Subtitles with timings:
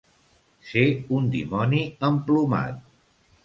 [0.69, 0.85] Ser
[1.19, 2.85] un dimoni emplomat.